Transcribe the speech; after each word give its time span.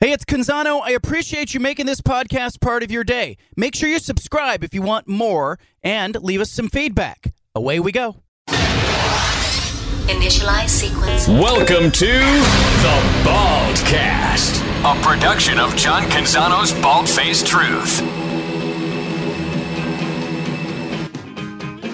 Hey, 0.00 0.12
it's 0.12 0.24
Canzano. 0.24 0.80
I 0.80 0.92
appreciate 0.92 1.54
you 1.54 1.58
making 1.58 1.86
this 1.86 2.00
podcast 2.00 2.60
part 2.60 2.84
of 2.84 2.90
your 2.92 3.02
day. 3.02 3.36
Make 3.56 3.74
sure 3.74 3.88
you 3.88 3.98
subscribe 3.98 4.62
if 4.62 4.72
you 4.72 4.80
want 4.80 5.08
more 5.08 5.58
and 5.82 6.14
leave 6.22 6.40
us 6.40 6.52
some 6.52 6.68
feedback. 6.68 7.34
Away 7.52 7.80
we 7.80 7.90
go. 7.90 8.22
Initialize 10.06 10.68
sequence. 10.68 11.26
Welcome 11.26 11.90
to 11.90 12.06
the 12.06 13.02
Baldcast, 13.24 14.62
a 14.84 15.02
production 15.02 15.58
of 15.58 15.74
John 15.74 16.04
Canzano's 16.04 16.72
Bald 16.80 17.08
Faced 17.08 17.48
Truth. 17.48 18.00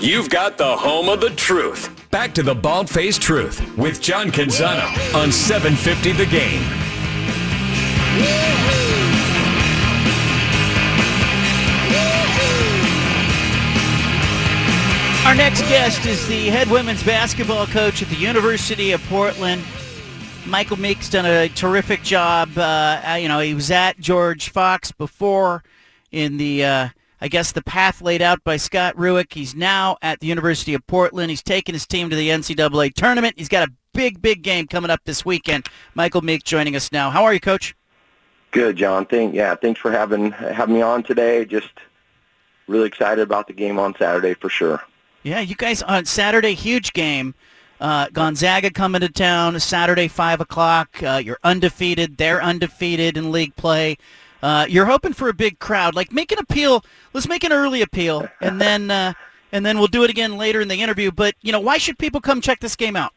You've 0.03 0.29
got 0.29 0.59
the 0.59 0.77
home 0.77 1.09
of 1.09 1.23
the 1.23 1.31
truth. 1.31 1.89
Back 2.11 2.35
to 2.35 2.43
the 2.43 2.55
Bald 2.55 2.91
Faced 2.91 3.23
Truth 3.23 3.79
with 3.79 4.03
John 4.03 4.29
Canzano 4.29 5.15
on 5.15 5.33
750 5.33 6.13
The 6.13 6.27
Game. 6.27 6.94
Our 15.25 15.35
next 15.35 15.63
guest 15.63 16.07
is 16.07 16.29
the 16.29 16.49
head 16.49 16.71
women's 16.71 17.03
basketball 17.03 17.67
coach 17.67 18.03
at 18.03 18.09
the 18.09 18.15
University 18.15 18.93
of 18.93 19.03
Portland. 19.05 19.65
Michael 20.47 20.79
Meek's 20.79 21.09
done 21.09 21.27
a 21.27 21.49
terrific 21.49 22.03
job. 22.03 22.57
Uh, 22.57 23.17
you 23.19 23.27
know, 23.27 23.41
he 23.41 23.55
was 23.55 23.71
at 23.71 23.99
George 23.99 24.51
Fox 24.51 24.93
before 24.93 25.65
in 26.13 26.37
the, 26.37 26.65
uh, 26.65 26.89
I 27.21 27.29
guess, 27.29 27.51
the 27.51 27.63
path 27.63 28.03
laid 28.03 28.23
out 28.23 28.45
by 28.45 28.59
Scott 28.59 28.95
Rueck. 28.97 29.33
He's 29.33 29.55
now 29.55 29.97
at 30.03 30.21
the 30.21 30.27
University 30.27 30.75
of 30.75 30.87
Portland. 30.87 31.31
He's 31.31 31.43
taken 31.43 31.73
his 31.73 31.87
team 31.87 32.11
to 32.11 32.17
the 32.17 32.29
NCAA 32.29 32.93
tournament. 32.95 33.35
He's 33.39 33.49
got 33.49 33.67
a 33.67 33.73
big, 33.95 34.21
big 34.21 34.43
game 34.43 34.67
coming 34.67 34.91
up 34.91 35.01
this 35.05 35.25
weekend. 35.25 35.67
Michael 35.95 36.21
Meek 36.21 36.45
joining 36.45 36.77
us 36.77 36.93
now. 36.93 37.11
How 37.11 37.25
are 37.25 37.33
you, 37.33 37.41
Coach? 37.41 37.75
Good, 38.55 38.77
John. 38.77 39.05
Thank 39.05 39.35
yeah, 39.35 39.57
thanks 39.57 39.81
for 39.81 39.91
having 39.91 40.31
having 40.31 40.77
me 40.77 40.81
on 40.81 41.03
today. 41.03 41.45
Just 41.45 41.73
really 42.69 42.87
excited 42.87 43.21
about 43.21 43.49
the 43.49 43.53
game 43.53 43.81
on 43.81 43.97
Saturday 43.99 44.35
for 44.35 44.49
sure. 44.49 44.81
Yeah, 45.25 45.41
you 45.41 45.57
guys 45.57 45.83
on 45.83 46.05
Saturday, 46.05 46.55
huge 46.55 46.93
game. 46.93 47.35
Uh, 47.81 48.07
Gonzaga 48.13 48.71
coming 48.71 49.01
to 49.01 49.09
town 49.09 49.59
Saturday, 49.59 50.07
five 50.07 50.41
o'clock. 50.41 51.03
Uh, 51.03 51.21
you're 51.23 51.41
undefeated. 51.43 52.17
They're 52.17 52.41
undefeated 52.41 53.17
in 53.17 53.33
league 53.33 53.57
play. 53.57 53.99
Uh, 54.41 54.67
you're 54.69 54.87
hoping 54.87 55.15
for 55.15 55.29
a 55.29 55.35
big 55.35 55.59
crowd. 55.59 55.97
Like 55.97 56.13
make 56.13 56.31
an 56.31 56.39
appeal. 56.39 56.85
Let's 57.13 57.27
make 57.27 57.43
an 57.43 57.53
early 57.53 57.83
appeal, 57.83 58.29
and 58.41 58.61
then 58.61 58.89
uh, 58.89 59.15
and 59.51 59.67
then 59.67 59.79
we'll 59.79 59.89
do 59.89 60.05
it 60.05 60.11
again 60.11 60.37
later 60.37 60.61
in 60.61 60.69
the 60.69 60.81
interview. 60.81 61.11
But 61.11 61.35
you 61.43 61.51
know, 61.51 61.59
why 61.59 61.79
should 61.79 61.99
people 61.99 62.21
come 62.21 62.41
check 62.41 62.61
this 62.61 62.77
game 62.77 62.95
out? 62.95 63.13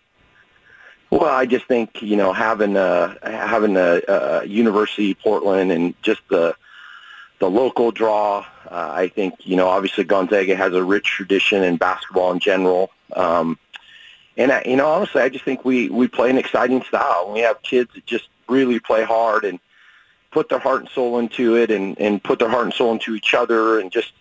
Well, 1.09 1.25
I 1.25 1.45
just 1.45 1.66
think 1.66 2.02
you 2.02 2.17
know 2.17 2.33
having 2.33 2.75
a 2.75 3.17
having 3.23 3.77
a, 3.77 4.02
a 4.08 4.45
University 4.45 5.14
Portland 5.14 5.72
and 5.72 5.94
just 6.02 6.22
the 6.30 6.55
the 7.39 7.49
local 7.49 7.91
draw. 7.91 8.45
Uh, 8.69 8.91
I 8.94 9.08
think 9.08 9.36
you 9.39 9.55
know 9.55 9.67
obviously 9.67 10.03
Gonzaga 10.03 10.55
has 10.55 10.73
a 10.73 10.83
rich 10.83 11.05
tradition 11.05 11.64
in 11.64 11.77
basketball 11.77 12.31
in 12.33 12.39
general, 12.39 12.91
um, 13.14 13.58
and 14.36 14.52
I, 14.52 14.64
you 14.66 14.75
know 14.75 14.88
honestly 14.89 15.22
I 15.22 15.30
just 15.30 15.45
think 15.45 15.64
we 15.64 15.88
we 15.89 16.09
play 16.09 16.30
an 16.30 16.38
exciting 16.38 16.83
style. 16.83 17.31
We 17.33 17.39
have 17.39 17.61
kids 17.61 17.94
that 17.94 18.05
just 18.05 18.27
really 18.49 18.80
play 18.80 19.03
hard 19.03 19.45
and 19.45 19.59
put 20.31 20.49
their 20.49 20.59
heart 20.59 20.81
and 20.81 20.89
soul 20.89 21.19
into 21.19 21.55
it, 21.55 21.71
and 21.71 21.97
and 21.99 22.21
put 22.21 22.39
their 22.39 22.49
heart 22.49 22.66
and 22.66 22.73
soul 22.73 22.92
into 22.92 23.16
each 23.16 23.33
other, 23.33 23.80
and 23.80 23.94
just 23.94 24.11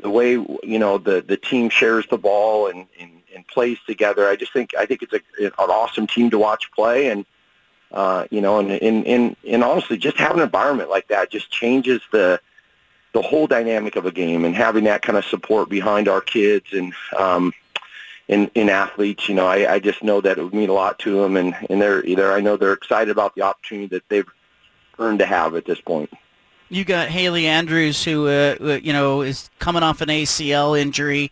the 0.00 0.10
way 0.10 0.32
you 0.32 0.78
know 0.78 0.98
the 0.98 1.20
the 1.20 1.36
team 1.36 1.68
shares 1.68 2.06
the 2.10 2.18
ball 2.18 2.68
and 2.68 2.86
and, 3.00 3.21
and 3.34 3.46
plays 3.46 3.78
together. 3.86 4.28
I 4.28 4.36
just 4.36 4.52
think 4.52 4.74
I 4.76 4.86
think 4.86 5.02
it's 5.02 5.12
a, 5.12 5.44
an 5.44 5.52
awesome 5.58 6.06
team 6.06 6.30
to 6.30 6.38
watch 6.38 6.70
play 6.72 7.08
and 7.08 7.24
uh, 7.92 8.26
you 8.30 8.40
know, 8.40 8.58
and, 8.58 8.70
and, 8.70 9.06
and, 9.06 9.36
and 9.46 9.62
honestly, 9.62 9.98
just 9.98 10.16
having 10.16 10.38
an 10.38 10.44
environment 10.44 10.88
like 10.88 11.08
that 11.08 11.30
just 11.30 11.50
changes 11.50 12.00
the, 12.10 12.40
the 13.12 13.20
whole 13.20 13.46
dynamic 13.46 13.96
of 13.96 14.06
a 14.06 14.10
game 14.10 14.44
and 14.44 14.54
having 14.54 14.84
that 14.84 15.02
kind 15.02 15.18
of 15.18 15.24
support 15.26 15.68
behind 15.68 16.08
our 16.08 16.22
kids 16.22 16.72
and, 16.72 16.94
um, 17.18 17.52
in, 18.28 18.50
in 18.54 18.70
athletes, 18.70 19.28
you 19.28 19.34
know, 19.34 19.46
I, 19.46 19.74
I 19.74 19.78
just 19.78 20.02
know 20.02 20.22
that 20.22 20.38
it 20.38 20.42
would 20.42 20.54
mean 20.54 20.70
a 20.70 20.72
lot 20.72 20.98
to 21.00 21.20
them 21.20 21.36
and, 21.36 21.54
and 21.68 21.82
they're 21.82 22.02
either, 22.04 22.32
I 22.32 22.40
know 22.40 22.56
they're 22.56 22.72
excited 22.72 23.10
about 23.10 23.34
the 23.34 23.42
opportunity 23.42 23.88
that 23.88 24.08
they've 24.08 24.28
earned 24.98 25.18
to 25.18 25.26
have 25.26 25.54
at 25.54 25.66
this 25.66 25.80
point. 25.80 26.10
You 26.70 26.86
got 26.86 27.08
Haley 27.08 27.46
Andrews, 27.46 28.02
who 28.02 28.28
uh, 28.28 28.56
uh 28.58 28.66
you 28.82 28.94
know 28.94 29.20
is 29.20 29.50
coming 29.58 29.82
off 29.82 30.00
an 30.00 30.08
ACL 30.08 30.80
injury, 30.80 31.30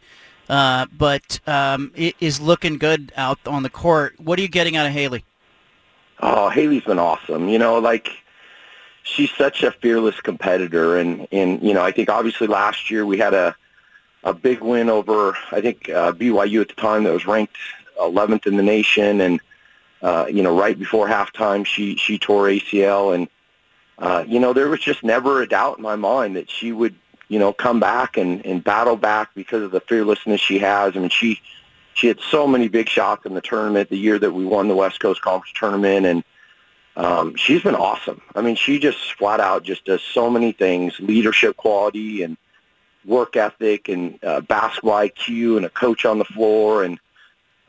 uh, 0.50 0.86
but 0.98 1.38
um, 1.46 1.92
is 1.94 2.40
looking 2.40 2.76
good 2.76 3.12
out 3.16 3.38
on 3.46 3.62
the 3.62 3.70
court. 3.70 4.18
What 4.18 4.36
are 4.38 4.42
you 4.42 4.48
getting 4.48 4.76
out 4.76 4.84
of 4.84 4.92
Haley? 4.92 5.24
Oh, 6.18 6.48
Haley's 6.50 6.82
been 6.82 6.98
awesome. 6.98 7.48
You 7.48 7.58
know, 7.58 7.78
like 7.78 8.10
she's 9.04 9.30
such 9.30 9.62
a 9.62 9.70
fearless 9.70 10.20
competitor, 10.20 10.98
and 10.98 11.28
and 11.30 11.62
you 11.62 11.72
know, 11.72 11.82
I 11.82 11.92
think 11.92 12.10
obviously 12.10 12.48
last 12.48 12.90
year 12.90 13.06
we 13.06 13.16
had 13.16 13.32
a 13.32 13.54
a 14.24 14.34
big 14.34 14.60
win 14.60 14.90
over 14.90 15.36
I 15.52 15.60
think 15.60 15.88
uh, 15.88 16.12
BYU 16.12 16.60
at 16.60 16.68
the 16.68 16.74
time 16.74 17.04
that 17.04 17.12
was 17.12 17.26
ranked 17.26 17.56
11th 17.98 18.46
in 18.46 18.56
the 18.56 18.62
nation, 18.62 19.20
and 19.20 19.40
uh, 20.02 20.26
you 20.28 20.42
know, 20.42 20.58
right 20.58 20.76
before 20.76 21.06
halftime 21.06 21.64
she 21.64 21.94
she 21.94 22.18
tore 22.18 22.46
ACL, 22.46 23.14
and 23.14 23.28
uh, 24.00 24.24
you 24.26 24.40
know, 24.40 24.52
there 24.52 24.68
was 24.68 24.80
just 24.80 25.04
never 25.04 25.42
a 25.42 25.48
doubt 25.48 25.76
in 25.76 25.82
my 25.84 25.94
mind 25.94 26.34
that 26.34 26.50
she 26.50 26.72
would 26.72 26.96
you 27.30 27.38
know 27.38 27.52
come 27.52 27.80
back 27.80 28.18
and 28.18 28.44
and 28.44 28.62
battle 28.62 28.96
back 28.96 29.30
because 29.34 29.62
of 29.62 29.70
the 29.70 29.80
fearlessness 29.80 30.40
she 30.40 30.58
has. 30.58 30.96
I 30.96 31.00
mean, 31.00 31.08
she 31.08 31.40
she 31.94 32.08
had 32.08 32.20
so 32.20 32.46
many 32.46 32.68
big 32.68 32.88
shots 32.88 33.24
in 33.24 33.34
the 33.34 33.40
tournament 33.40 33.88
the 33.88 33.96
year 33.96 34.18
that 34.18 34.32
we 34.32 34.44
won 34.44 34.68
the 34.68 34.76
West 34.76 35.00
Coast 35.00 35.22
Conference 35.22 35.52
tournament, 35.54 36.04
and 36.04 36.24
um, 36.96 37.36
she's 37.36 37.62
been 37.62 37.76
awesome. 37.76 38.20
I 38.34 38.42
mean, 38.42 38.56
she 38.56 38.78
just 38.78 39.14
flat 39.14 39.40
out 39.40 39.62
just 39.62 39.84
does 39.84 40.02
so 40.02 40.28
many 40.28 40.52
things: 40.52 40.98
leadership 40.98 41.56
quality 41.56 42.24
and 42.24 42.36
work 43.06 43.36
ethic 43.36 43.88
and 43.88 44.22
uh, 44.24 44.40
basketball 44.42 45.00
IQ 45.00 45.56
and 45.56 45.64
a 45.64 45.70
coach 45.70 46.04
on 46.04 46.18
the 46.18 46.24
floor 46.24 46.84
and 46.84 46.98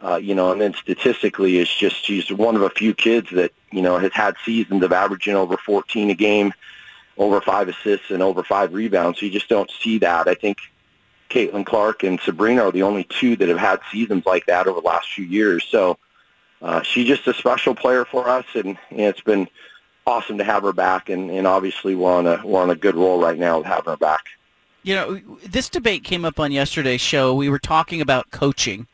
uh, 0.03 0.16
you 0.16 0.33
know, 0.33 0.51
and 0.51 0.59
then 0.59 0.73
statistically, 0.73 1.59
it's 1.59 1.75
just 1.75 2.03
she's 2.03 2.31
one 2.31 2.55
of 2.55 2.63
a 2.63 2.72
few 2.72 2.93
kids 2.93 3.29
that 3.33 3.51
you 3.72 3.83
know 3.83 3.99
has 3.99 4.11
had 4.13 4.35
seasons 4.43 4.83
of 4.83 4.91
averaging 4.91 5.35
over 5.35 5.57
14 5.57 6.09
a 6.09 6.16
game, 6.16 6.51
over 7.22 7.40
five 7.40 7.70
assists 7.70 8.09
and 8.09 8.24
over 8.24 8.44
five 8.44 8.74
rebounds. 8.74 9.20
So 9.20 9.28
you 9.28 9.32
just 9.32 9.48
don't 9.48 9.70
see 9.80 10.00
that. 10.00 10.28
I 10.28 10.34
think 10.34 10.58
Caitlin 11.30 11.66
Clark 11.66 12.04
and 12.04 12.20
Sabrina 12.20 12.64
are 12.64 12.72
the 12.72 12.82
only 12.82 13.04
two 13.04 13.36
that 13.36 13.48
have 13.48 13.59
had 13.59 13.80
seasons 13.92 14.26
like 14.26 14.48
that 14.48 14.66
over 14.66 14.82
the 14.82 14.88
last 14.88 15.14
few 15.14 15.26
years. 15.26 15.64
So 15.70 16.00
uh, 16.64 16.82
she's 16.82 17.08
just 17.08 17.28
a 17.28 17.34
special 17.36 17.76
player 17.76 18.06
for 18.06 18.28
us, 18.28 18.46
and, 18.56 18.76
and 18.90 19.02
it's 19.02 19.22
been 19.22 19.48
awesome 20.08 20.40
to 20.40 20.44
have 20.44 20.64
her 20.64 20.74
back. 20.74 21.09
And, 21.09 21.30
and 21.30 21.46
obviously, 21.46 21.94
we're 21.94 22.12
on 22.12 22.26
a 22.26 22.42
we're 22.44 22.62
on 22.62 22.72
a 22.72 22.76
good 22.76 22.96
roll 22.96 23.22
right 23.22 23.38
now 23.38 23.59
with 23.59 23.68
having 23.68 23.92
her 23.92 23.98
back. 23.98 24.26
You 24.82 24.96
know, 24.96 25.22
this 25.46 25.70
debate 25.70 26.03
came 26.03 26.26
up 26.26 26.40
on 26.40 26.52
yesterday's 26.52 27.02
show. 27.02 27.36
We 27.36 27.50
were 27.50 27.59
talking 27.59 28.02
about 28.02 28.32
coaching 28.32 28.88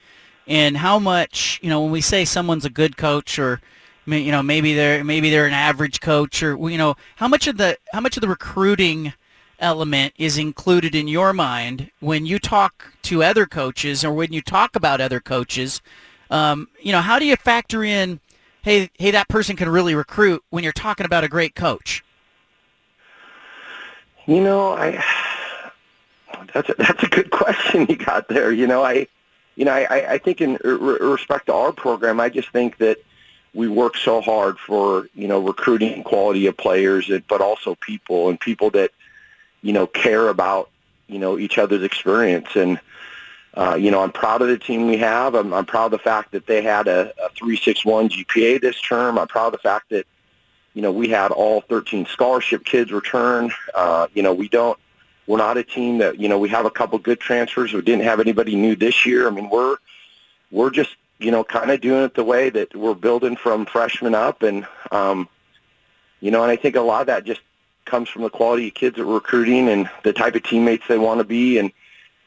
and 0.47 0.75
how 0.75 0.99
much 0.99 1.61
you 1.63 1.69
know 1.69 1.81
when 1.81 1.91
we 1.91 2.01
say 2.01 2.25
someone's 2.25 2.65
a 2.65 2.69
good 2.69 2.97
coach 2.97 3.39
or 3.39 3.61
you 4.07 4.31
know 4.31 4.41
maybe 4.41 4.73
they're 4.73 5.03
maybe 5.03 5.29
they're 5.29 5.45
an 5.45 5.53
average 5.53 5.99
coach 5.99 6.41
or 6.41 6.57
you 6.69 6.77
know 6.77 6.95
how 7.17 7.27
much 7.27 7.47
of 7.47 7.57
the 7.57 7.77
how 7.91 7.99
much 7.99 8.17
of 8.17 8.21
the 8.21 8.27
recruiting 8.27 9.13
element 9.59 10.13
is 10.17 10.37
included 10.37 10.95
in 10.95 11.07
your 11.07 11.33
mind 11.33 11.89
when 11.99 12.25
you 12.25 12.39
talk 12.39 12.93
to 13.01 13.23
other 13.23 13.45
coaches 13.45 14.05
or 14.05 14.13
when 14.13 14.31
you 14.31 14.41
talk 14.41 14.75
about 14.75 15.01
other 15.01 15.19
coaches? 15.19 15.81
Um, 16.29 16.67
you 16.81 16.91
know, 16.91 17.01
how 17.01 17.19
do 17.19 17.25
you 17.25 17.35
factor 17.35 17.83
in, 17.83 18.19
hey, 18.61 18.89
hey, 18.97 19.11
that 19.11 19.27
person 19.29 19.55
can 19.55 19.69
really 19.69 19.95
recruit 19.95 20.43
when 20.49 20.63
you're 20.63 20.73
talking 20.73 21.05
about 21.05 21.23
a 21.23 21.27
great 21.27 21.55
coach? 21.55 22.03
You 24.25 24.41
know, 24.41 24.73
I 24.73 25.03
that's 26.53 26.69
a, 26.69 26.75
that's 26.77 27.03
a 27.03 27.07
good 27.07 27.29
question 27.31 27.85
you 27.87 27.95
got 27.95 28.27
there. 28.27 28.51
You 28.51 28.67
know, 28.67 28.83
I, 28.83 29.07
you 29.55 29.65
know, 29.65 29.71
I, 29.71 30.13
I 30.13 30.17
think 30.17 30.41
in 30.41 30.57
re- 30.63 30.97
respect 30.99 31.47
to 31.47 31.53
our 31.53 31.71
program, 31.71 32.19
I 32.19 32.29
just 32.29 32.49
think 32.49 32.77
that 32.77 32.97
we 33.57 33.67
work 33.67 33.97
so 33.97 34.21
hard 34.21 34.57
for 34.59 35.09
you 35.15 35.27
know 35.27 35.39
recruiting 35.39 36.03
quality 36.03 36.45
of 36.47 36.55
players, 36.55 37.11
but 37.27 37.41
also 37.41 37.75
people 37.75 38.29
and 38.29 38.39
people 38.39 38.69
that 38.71 38.91
you 39.61 39.73
know, 39.73 39.87
care 39.87 40.29
about, 40.29 40.69
you 41.07 41.19
know, 41.19 41.37
each 41.37 41.57
other's 41.57 41.83
experience. 41.83 42.55
And, 42.55 42.79
uh, 43.53 43.75
you 43.79 43.91
know, 43.91 44.01
I'm 44.01 44.11
proud 44.11 44.41
of 44.41 44.47
the 44.47 44.57
team 44.57 44.87
we 44.87 44.97
have. 44.97 45.35
I'm, 45.35 45.53
I'm 45.53 45.65
proud 45.65 45.85
of 45.85 45.91
the 45.91 45.99
fact 45.99 46.31
that 46.31 46.45
they 46.45 46.61
had 46.61 46.87
a, 46.87 47.11
a 47.23 47.29
361 47.29 48.09
GPA 48.09 48.61
this 48.61 48.79
term. 48.81 49.17
I'm 49.17 49.27
proud 49.27 49.47
of 49.47 49.51
the 49.53 49.57
fact 49.57 49.89
that, 49.89 50.05
you 50.73 50.81
know, 50.81 50.91
we 50.91 51.09
had 51.09 51.31
all 51.31 51.61
13 51.61 52.05
scholarship 52.05 52.63
kids 52.63 52.91
return. 52.91 53.51
Uh, 53.73 54.07
you 54.13 54.21
know, 54.21 54.33
we 54.33 54.47
don't, 54.47 54.77
we're 55.25 55.37
not 55.37 55.57
a 55.57 55.63
team 55.63 55.97
that, 55.97 56.19
you 56.19 56.29
know, 56.29 56.39
we 56.39 56.49
have 56.49 56.65
a 56.65 56.71
couple 56.71 56.97
good 56.99 57.19
transfers. 57.19 57.73
We 57.73 57.81
didn't 57.81 58.05
have 58.05 58.19
anybody 58.19 58.55
new 58.55 58.75
this 58.75 59.05
year. 59.05 59.27
I 59.27 59.31
mean, 59.31 59.49
we're, 59.49 59.77
we're 60.51 60.69
just, 60.69 60.95
you 61.19 61.31
know, 61.31 61.43
kind 61.43 61.71
of 61.71 61.81
doing 61.81 62.03
it 62.03 62.13
the 62.13 62.23
way 62.23 62.49
that 62.49 62.75
we're 62.75 62.93
building 62.93 63.35
from 63.35 63.65
freshmen 63.65 64.15
up. 64.15 64.43
And, 64.43 64.67
um, 64.91 65.27
you 66.19 66.31
know, 66.31 66.43
and 66.43 66.51
I 66.51 66.55
think 66.55 66.75
a 66.75 66.81
lot 66.81 67.01
of 67.01 67.07
that 67.07 67.23
just 67.23 67.41
comes 67.85 68.09
from 68.09 68.23
the 68.23 68.29
quality 68.29 68.67
of 68.67 68.73
kids 68.73 68.97
that 68.97 69.07
we're 69.07 69.15
recruiting 69.15 69.69
and 69.69 69.89
the 70.03 70.13
type 70.13 70.35
of 70.35 70.43
teammates 70.43 70.83
they 70.87 70.97
want 70.97 71.19
to 71.19 71.23
be 71.23 71.57
and 71.57 71.71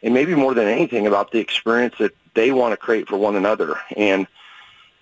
and 0.02 0.14
maybe 0.14 0.34
more 0.34 0.54
than 0.54 0.66
anything 0.66 1.06
about 1.06 1.30
the 1.30 1.38
experience 1.38 1.94
that 1.98 2.12
they 2.32 2.52
want 2.52 2.72
to 2.72 2.76
create 2.78 3.06
for 3.06 3.18
one 3.18 3.36
another 3.36 3.78
and 3.94 4.26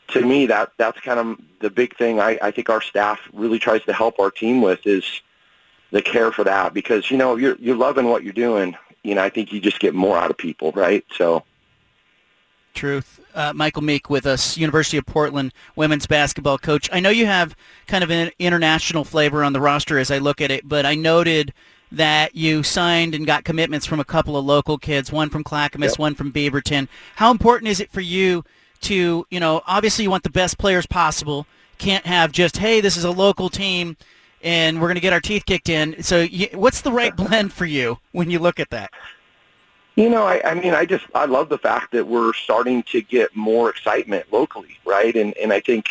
to 0.08 0.24
me, 0.24 0.46
that 0.46 0.72
that's 0.76 1.00
kind 1.00 1.20
of 1.20 1.38
the 1.60 1.70
big 1.70 1.96
thing. 1.96 2.20
I, 2.20 2.38
I 2.42 2.50
think 2.50 2.70
our 2.70 2.80
staff 2.80 3.20
really 3.32 3.58
tries 3.58 3.84
to 3.84 3.92
help 3.92 4.18
our 4.18 4.30
team 4.30 4.62
with 4.62 4.86
is 4.86 5.04
the 5.90 6.02
care 6.02 6.32
for 6.32 6.44
that 6.44 6.74
because 6.74 7.10
you 7.10 7.16
know 7.16 7.36
you're 7.36 7.56
you're 7.60 7.76
loving 7.76 8.06
what 8.08 8.24
you're 8.24 8.32
doing. 8.32 8.76
You 9.04 9.14
know, 9.14 9.22
I 9.22 9.30
think 9.30 9.52
you 9.52 9.60
just 9.60 9.80
get 9.80 9.94
more 9.94 10.18
out 10.18 10.30
of 10.30 10.38
people, 10.38 10.72
right? 10.72 11.04
So. 11.16 11.44
Truth. 12.78 13.18
Uh, 13.34 13.52
Michael 13.52 13.82
Meek 13.82 14.08
with 14.08 14.24
us, 14.24 14.56
University 14.56 14.98
of 14.98 15.04
Portland 15.04 15.52
women's 15.74 16.06
basketball 16.06 16.58
coach. 16.58 16.88
I 16.92 17.00
know 17.00 17.10
you 17.10 17.26
have 17.26 17.56
kind 17.88 18.04
of 18.04 18.10
an 18.12 18.30
international 18.38 19.02
flavor 19.04 19.42
on 19.42 19.52
the 19.52 19.60
roster 19.60 19.98
as 19.98 20.12
I 20.12 20.18
look 20.18 20.40
at 20.40 20.52
it, 20.52 20.68
but 20.68 20.86
I 20.86 20.94
noted 20.94 21.52
that 21.90 22.36
you 22.36 22.62
signed 22.62 23.16
and 23.16 23.26
got 23.26 23.42
commitments 23.42 23.84
from 23.84 23.98
a 23.98 24.04
couple 24.04 24.36
of 24.36 24.44
local 24.44 24.78
kids, 24.78 25.10
one 25.10 25.28
from 25.28 25.42
Clackamas, 25.42 25.94
yep. 25.94 25.98
one 25.98 26.14
from 26.14 26.32
Beaverton. 26.32 26.86
How 27.16 27.32
important 27.32 27.68
is 27.68 27.80
it 27.80 27.90
for 27.90 28.00
you 28.00 28.44
to, 28.82 29.26
you 29.28 29.40
know, 29.40 29.60
obviously 29.66 30.04
you 30.04 30.10
want 30.10 30.22
the 30.22 30.30
best 30.30 30.56
players 30.56 30.86
possible. 30.86 31.48
Can't 31.78 32.06
have 32.06 32.30
just, 32.30 32.58
hey, 32.58 32.80
this 32.80 32.96
is 32.96 33.02
a 33.02 33.10
local 33.10 33.48
team 33.48 33.96
and 34.40 34.80
we're 34.80 34.86
going 34.86 34.94
to 34.94 35.00
get 35.00 35.12
our 35.12 35.20
teeth 35.20 35.46
kicked 35.46 35.68
in. 35.68 36.00
So 36.04 36.28
what's 36.54 36.82
the 36.82 36.92
right 36.92 37.16
blend 37.16 37.52
for 37.52 37.66
you 37.66 37.98
when 38.12 38.30
you 38.30 38.38
look 38.38 38.60
at 38.60 38.70
that? 38.70 38.92
You 39.98 40.08
know, 40.08 40.22
I, 40.22 40.40
I 40.44 40.54
mean, 40.54 40.74
I 40.74 40.84
just 40.84 41.06
I 41.12 41.24
love 41.24 41.48
the 41.48 41.58
fact 41.58 41.90
that 41.90 42.06
we're 42.06 42.32
starting 42.32 42.84
to 42.84 43.02
get 43.02 43.34
more 43.34 43.68
excitement 43.68 44.32
locally, 44.32 44.78
right? 44.84 45.12
And 45.16 45.36
and 45.38 45.52
I 45.52 45.58
think, 45.58 45.88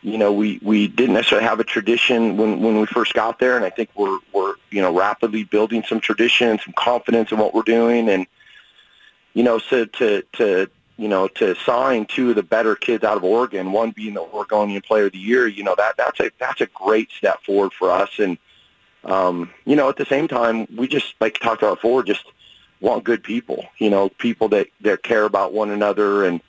you 0.00 0.16
know, 0.16 0.32
we 0.32 0.58
we 0.62 0.88
didn't 0.88 1.12
necessarily 1.12 1.46
have 1.46 1.60
a 1.60 1.64
tradition 1.64 2.38
when 2.38 2.62
when 2.62 2.80
we 2.80 2.86
first 2.86 3.12
got 3.12 3.38
there, 3.38 3.54
and 3.54 3.66
I 3.66 3.68
think 3.68 3.90
we're 3.94 4.18
we're 4.32 4.54
you 4.70 4.80
know 4.80 4.98
rapidly 4.98 5.44
building 5.44 5.84
some 5.86 6.00
tradition, 6.00 6.58
some 6.58 6.72
confidence 6.78 7.30
in 7.30 7.36
what 7.36 7.52
we're 7.52 7.60
doing, 7.64 8.08
and 8.08 8.26
you 9.34 9.42
know, 9.42 9.58
so 9.58 9.84
to 9.84 10.22
to 10.36 10.70
you 10.96 11.08
know 11.08 11.28
to 11.28 11.54
sign 11.54 12.06
two 12.06 12.30
of 12.30 12.36
the 12.36 12.42
better 12.42 12.76
kids 12.76 13.04
out 13.04 13.18
of 13.18 13.24
Oregon, 13.24 13.72
one 13.72 13.90
being 13.90 14.14
the 14.14 14.22
Oregonian 14.22 14.80
Player 14.80 15.04
of 15.04 15.12
the 15.12 15.18
Year, 15.18 15.46
you 15.46 15.64
know 15.64 15.74
that 15.76 15.98
that's 15.98 16.18
a 16.20 16.30
that's 16.38 16.62
a 16.62 16.66
great 16.68 17.10
step 17.10 17.44
forward 17.44 17.74
for 17.74 17.90
us, 17.90 18.08
and 18.18 18.38
um, 19.04 19.50
you 19.66 19.76
know 19.76 19.90
at 19.90 19.98
the 19.98 20.06
same 20.06 20.28
time 20.28 20.66
we 20.74 20.88
just 20.88 21.14
like 21.20 21.38
talked 21.40 21.62
about 21.62 21.74
before, 21.74 22.02
just 22.02 22.24
want 22.80 23.04
good 23.04 23.22
people, 23.22 23.66
you 23.78 23.90
know, 23.90 24.08
people 24.08 24.48
that, 24.48 24.68
that 24.80 25.02
care 25.02 25.24
about 25.24 25.52
one 25.52 25.70
another. 25.70 26.24
And 26.24 26.40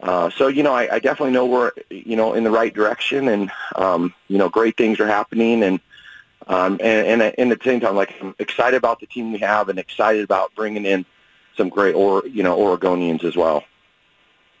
uh, 0.00 0.30
so, 0.30 0.48
you 0.48 0.62
know, 0.62 0.72
I, 0.72 0.94
I 0.94 0.98
definitely 0.98 1.32
know 1.32 1.46
we're, 1.46 1.72
you 1.90 2.16
know, 2.16 2.34
in 2.34 2.44
the 2.44 2.50
right 2.50 2.72
direction 2.72 3.28
and, 3.28 3.50
um, 3.76 4.14
you 4.28 4.38
know, 4.38 4.48
great 4.48 4.76
things 4.76 4.98
are 5.00 5.06
happening. 5.06 5.62
And, 5.62 5.80
um, 6.46 6.78
and, 6.80 7.22
and, 7.22 7.34
and 7.38 7.52
at 7.52 7.60
the 7.60 7.64
same 7.64 7.80
time, 7.80 7.94
like 7.94 8.14
I'm 8.20 8.34
excited 8.38 8.76
about 8.76 9.00
the 9.00 9.06
team 9.06 9.32
we 9.32 9.38
have 9.38 9.68
and 9.68 9.78
excited 9.78 10.24
about 10.24 10.54
bringing 10.54 10.86
in 10.86 11.04
some 11.56 11.68
great, 11.68 11.94
or, 11.94 12.26
you 12.26 12.42
know, 12.42 12.58
Oregonians 12.58 13.24
as 13.24 13.36
well. 13.36 13.62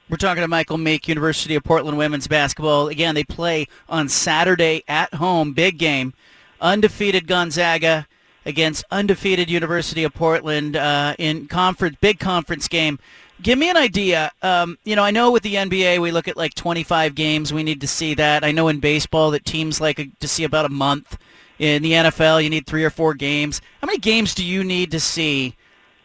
We're 0.08 0.16
talking 0.16 0.42
to 0.42 0.48
Michael 0.48 0.78
Meek, 0.78 1.06
University 1.06 1.54
of 1.54 1.62
Portland 1.62 1.96
women's 1.96 2.26
basketball. 2.26 2.88
Again, 2.88 3.14
they 3.14 3.22
play 3.22 3.68
on 3.88 4.08
Saturday 4.08 4.82
at 4.88 5.14
home, 5.14 5.52
big 5.52 5.78
game. 5.78 6.14
Undefeated 6.60 7.26
Gonzaga 7.26 8.06
against 8.44 8.84
undefeated 8.90 9.50
University 9.50 10.04
of 10.04 10.14
Portland 10.14 10.76
uh, 10.76 11.14
in 11.18 11.46
conference, 11.46 11.96
big 12.00 12.18
conference 12.18 12.68
game. 12.68 12.98
Give 13.42 13.58
me 13.58 13.70
an 13.70 13.76
idea. 13.76 14.30
Um, 14.42 14.78
you 14.84 14.96
know, 14.96 15.02
I 15.04 15.10
know 15.10 15.30
with 15.30 15.42
the 15.42 15.54
NBA 15.54 16.00
we 16.00 16.10
look 16.10 16.28
at 16.28 16.36
like 16.36 16.54
25 16.54 17.14
games. 17.14 17.52
We 17.52 17.62
need 17.62 17.80
to 17.80 17.88
see 17.88 18.14
that. 18.14 18.44
I 18.44 18.52
know 18.52 18.68
in 18.68 18.80
baseball 18.80 19.30
that 19.30 19.44
teams 19.44 19.80
like 19.80 20.08
to 20.18 20.28
see 20.28 20.44
about 20.44 20.66
a 20.66 20.70
month. 20.70 21.18
In 21.58 21.82
the 21.82 21.92
NFL, 21.92 22.42
you 22.42 22.48
need 22.48 22.66
three 22.66 22.84
or 22.84 22.90
four 22.90 23.12
games. 23.12 23.60
How 23.82 23.86
many 23.86 23.98
games 23.98 24.34
do 24.34 24.42
you 24.42 24.64
need 24.64 24.90
to 24.92 25.00
see 25.00 25.56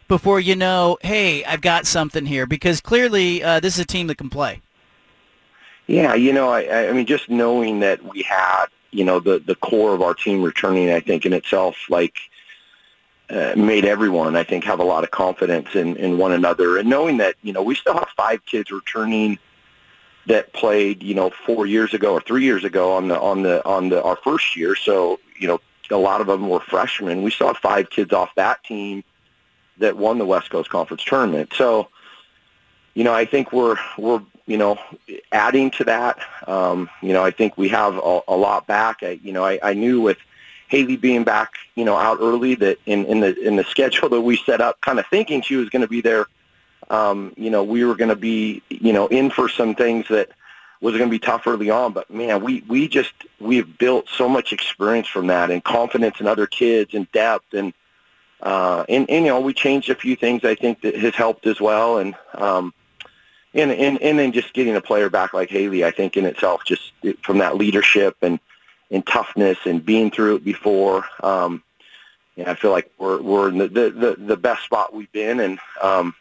before 0.06 0.38
you 0.38 0.54
know, 0.54 0.98
hey, 1.00 1.44
I've 1.44 1.62
got 1.62 1.86
something 1.86 2.26
here? 2.26 2.44
Because 2.44 2.82
clearly 2.82 3.42
uh, 3.42 3.60
this 3.60 3.74
is 3.74 3.80
a 3.80 3.86
team 3.86 4.06
that 4.08 4.18
can 4.18 4.28
play. 4.28 4.60
Yeah, 5.86 6.14
you 6.14 6.34
know, 6.34 6.50
I, 6.50 6.88
I 6.88 6.92
mean, 6.92 7.06
just 7.06 7.30
knowing 7.30 7.80
that 7.80 8.04
we 8.04 8.22
had 8.22 8.66
you 8.96 9.04
know 9.04 9.20
the 9.20 9.38
the 9.38 9.54
core 9.56 9.94
of 9.94 10.00
our 10.00 10.14
team 10.14 10.42
returning 10.42 10.90
I 10.90 11.00
think 11.00 11.26
in 11.26 11.32
itself 11.34 11.76
like 11.90 12.16
uh, 13.28 13.52
made 13.56 13.84
everyone 13.84 14.36
I 14.36 14.44
think 14.44 14.64
have 14.64 14.80
a 14.80 14.84
lot 14.84 15.04
of 15.04 15.10
confidence 15.10 15.74
in 15.74 15.96
in 15.96 16.16
one 16.16 16.32
another. 16.32 16.78
And 16.78 16.88
knowing 16.88 17.18
that 17.18 17.34
you 17.42 17.52
know 17.52 17.62
we 17.62 17.74
still 17.74 17.94
have 17.94 18.08
five 18.16 18.44
kids 18.46 18.70
returning 18.70 19.38
that 20.26 20.52
played 20.54 21.02
you 21.02 21.14
know 21.14 21.30
4 21.44 21.66
years 21.66 21.92
ago 21.92 22.14
or 22.14 22.20
3 22.20 22.42
years 22.42 22.64
ago 22.64 22.92
on 22.92 23.08
the 23.08 23.20
on 23.20 23.42
the 23.42 23.64
on 23.66 23.90
the 23.90 24.02
our 24.02 24.16
first 24.16 24.56
year. 24.56 24.74
So 24.74 25.20
you 25.38 25.46
know 25.46 25.60
a 25.90 25.96
lot 25.96 26.20
of 26.22 26.26
them 26.26 26.48
were 26.48 26.60
freshmen. 26.60 27.22
We 27.22 27.30
saw 27.30 27.52
five 27.52 27.90
kids 27.90 28.12
off 28.12 28.34
that 28.36 28.64
team 28.64 29.04
that 29.78 29.96
won 29.96 30.18
the 30.18 30.26
West 30.26 30.50
Coast 30.50 30.70
Conference 30.70 31.04
tournament. 31.04 31.52
So 31.54 31.88
you 32.94 33.04
know 33.04 33.12
I 33.12 33.26
think 33.26 33.52
we're 33.52 33.76
we're 33.98 34.22
you 34.46 34.56
know, 34.56 34.78
adding 35.36 35.70
to 35.72 35.84
that, 35.84 36.18
um, 36.48 36.88
you 37.02 37.12
know, 37.12 37.22
I 37.22 37.30
think 37.30 37.58
we 37.58 37.68
have 37.68 37.98
a, 37.98 38.20
a 38.26 38.36
lot 38.36 38.66
back. 38.66 39.02
I, 39.02 39.20
you 39.22 39.32
know, 39.32 39.44
I, 39.44 39.58
I 39.62 39.74
knew 39.74 40.00
with 40.00 40.16
Haley 40.68 40.96
being 40.96 41.24
back, 41.24 41.52
you 41.74 41.84
know, 41.84 41.96
out 41.96 42.18
early 42.20 42.54
that 42.56 42.78
in, 42.86 43.04
in 43.04 43.20
the 43.20 43.38
in 43.46 43.56
the 43.56 43.64
schedule 43.74 44.08
that 44.08 44.20
we 44.22 44.36
set 44.36 44.60
up, 44.60 44.80
kind 44.80 44.98
of 44.98 45.06
thinking 45.08 45.42
she 45.42 45.56
was 45.56 45.68
going 45.68 45.82
to 45.82 45.88
be 45.88 46.00
there, 46.00 46.26
um, 46.88 47.34
you 47.36 47.50
know, 47.50 47.62
we 47.62 47.84
were 47.84 47.94
going 47.94 48.08
to 48.08 48.16
be, 48.16 48.62
you 48.70 48.92
know, 48.92 49.06
in 49.08 49.30
for 49.30 49.48
some 49.48 49.74
things 49.74 50.08
that 50.08 50.30
was 50.80 50.96
going 50.96 51.08
to 51.08 51.14
be 51.14 51.18
tough 51.18 51.46
early 51.46 51.68
on. 51.70 51.92
But 51.92 52.10
man, 52.10 52.42
we 52.42 52.64
we 52.66 52.88
just 52.88 53.12
we've 53.38 53.76
built 53.78 54.08
so 54.08 54.28
much 54.28 54.54
experience 54.54 55.06
from 55.06 55.26
that 55.26 55.50
and 55.50 55.62
confidence 55.62 56.18
in 56.18 56.26
other 56.26 56.46
kids 56.46 56.94
and 56.94 57.10
depth 57.12 57.52
and. 57.52 57.72
Uh, 58.42 58.84
and, 58.90 59.08
and, 59.08 59.24
you 59.24 59.30
know, 59.30 59.40
we 59.40 59.54
changed 59.54 59.88
a 59.88 59.94
few 59.94 60.14
things 60.14 60.44
I 60.44 60.54
think 60.54 60.82
that 60.82 60.94
has 60.94 61.14
helped 61.14 61.46
as 61.46 61.58
well. 61.58 61.96
And, 61.96 62.14
um, 62.34 62.74
and 63.54 63.70
and 63.72 64.00
and 64.00 64.18
then 64.18 64.32
just 64.32 64.52
getting 64.52 64.76
a 64.76 64.80
player 64.80 65.10
back 65.10 65.32
like 65.32 65.50
Haley, 65.50 65.84
I 65.84 65.90
think 65.90 66.16
in 66.16 66.26
itself, 66.26 66.64
just 66.64 66.92
from 67.22 67.38
that 67.38 67.56
leadership 67.56 68.16
and 68.22 68.38
and 68.90 69.06
toughness 69.06 69.58
and 69.64 69.84
being 69.84 70.10
through 70.10 70.36
it 70.36 70.44
before. 70.44 71.04
Um, 71.22 71.62
yeah, 72.36 72.50
I 72.50 72.54
feel 72.54 72.70
like 72.70 72.90
we're 72.98 73.20
we're 73.20 73.48
in 73.48 73.58
the 73.58 73.68
the, 73.68 74.16
the 74.18 74.36
best 74.36 74.64
spot 74.64 74.94
we've 74.94 75.10
been, 75.12 75.40
and 75.40 75.58
um, 75.82 76.14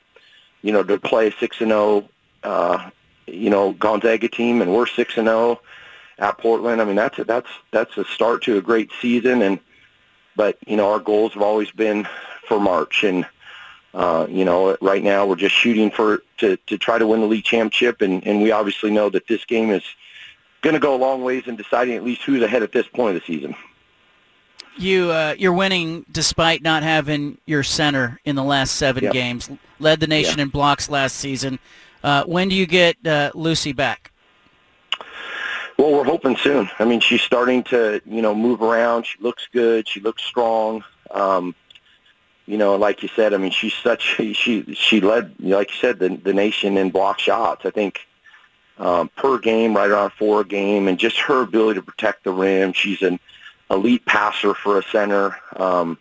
you 0.62 0.72
know 0.72 0.84
to 0.84 0.98
play 0.98 1.28
a 1.28 1.32
six 1.34 1.60
and 1.60 1.70
zero, 1.70 2.10
oh, 2.44 2.50
uh, 2.50 2.90
you 3.28 3.50
know 3.50 3.74
Gonzaga 3.74 4.30
team, 4.30 4.62
and 4.62 4.74
we're 4.74 4.88
six 4.88 5.18
and 5.18 5.28
zero 5.28 5.38
oh 5.38 5.62
at 6.18 6.38
Portland. 6.38 6.82
I 6.82 6.86
mean 6.86 6.96
that's 6.96 7.20
a, 7.20 7.26
that's 7.26 7.50
that's 7.72 7.98
a 7.98 8.06
start 8.06 8.44
to 8.44 8.58
a 8.58 8.62
great 8.62 8.92
season, 9.02 9.42
and 9.42 9.60
but 10.38 10.58
you 10.66 10.78
know 10.78 10.90
our 10.92 11.00
goals 11.00 11.34
have 11.34 11.44
always 11.44 11.72
been 11.72 12.08
for 12.48 12.60
March, 12.62 13.04
and 13.04 13.26
uh, 13.96 14.28
you 14.30 14.44
know, 14.44 14.76
right 14.82 15.02
now 15.02 15.26
we're 15.26 15.38
just 15.38 15.56
shooting 15.56 15.90
for 15.90 16.22
to, 16.38 16.58
to 16.68 16.78
try 16.78 16.98
to 16.98 17.08
win 17.08 17.22
the 17.22 17.28
league 17.28 17.46
championship, 17.46 18.02
and, 18.02 18.28
and 18.28 18.42
we 18.42 18.52
obviously 18.52 18.92
know 18.92 19.10
that 19.10 19.26
this 19.28 19.46
game 19.46 19.72
is 19.72 19.84
going 20.62 20.74
to 20.74 20.82
go 20.82 20.94
a 20.94 20.98
long 20.98 21.24
ways 21.24 21.44
in 21.48 21.56
deciding 21.56 21.96
at 21.96 22.04
least 22.04 22.24
who's 22.24 22.42
ahead 22.42 22.62
at 22.62 22.74
this 22.74 22.86
point 22.88 23.16
of 23.16 23.22
the 23.22 23.26
season. 23.26 23.56
You 24.78 25.12
uh, 25.12 25.36
you're 25.38 25.54
winning 25.54 26.06
despite 26.12 26.62
not 26.62 26.84
having 26.84 27.38
your 27.46 27.64
center 27.64 28.20
in 28.26 28.36
the 28.36 28.44
last 28.44 28.76
seven 28.76 29.06
yep. 29.06 29.14
games. 29.14 29.50
Led 29.80 30.02
the 30.02 30.08
nation 30.08 30.40
yeah. 30.40 30.44
in 30.44 30.50
blocks 30.50 30.90
last 30.90 31.16
season. 31.16 31.58
Uh, 32.04 32.26
when 32.26 32.50
do 32.50 32.56
you 32.56 32.66
get 32.66 32.98
uh, 33.08 33.32
Lucy 33.34 33.72
back? 33.72 34.12
Well, 35.78 35.94
we're 35.94 36.04
hoping 36.04 36.36
soon. 36.36 36.70
I 36.80 36.84
mean, 36.84 37.00
she's 37.00 37.22
starting 37.22 37.64
to 37.66 38.02
you 38.06 38.22
know 38.22 38.36
move 38.36 38.62
around. 38.62 39.06
She 39.06 39.18
looks 39.22 39.48
good. 39.54 39.88
She 39.88 40.02
looks 40.02 40.22
strong. 40.22 40.84
Um, 41.12 41.56
you 42.46 42.58
know, 42.58 42.76
like 42.76 43.02
you 43.02 43.10
said, 43.16 43.34
I 43.34 43.38
mean, 43.38 43.52
she's 43.52 43.74
such 43.74 44.02
she 44.34 44.64
she 44.74 45.02
led, 45.02 45.36
like 45.40 45.72
you 45.72 45.78
said, 45.80 46.00
the 46.00 46.10
the 46.10 46.34
nation 46.34 46.78
in 46.78 46.90
block 46.90 47.20
shots. 47.20 47.66
I 47.66 47.72
think 47.72 48.08
um, 48.78 49.10
per 49.16 49.40
game, 49.40 49.76
right 49.76 49.90
around 49.90 50.12
four 50.12 50.42
a 50.42 50.46
game, 50.46 50.88
and 50.88 50.98
just 50.98 51.18
her 51.20 51.42
ability 51.42 51.80
to 51.80 51.86
protect 51.86 52.24
the 52.24 52.32
rim. 52.32 52.74
She's 52.74 53.02
an 53.02 53.20
elite 53.70 54.06
passer 54.06 54.54
for 54.54 54.80
a 54.80 54.84
center. 54.84 55.38
Um, 55.56 55.98